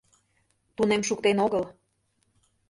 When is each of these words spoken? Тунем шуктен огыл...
Тунем 0.75 1.01
шуктен 1.07 1.37
огыл... 1.45 1.63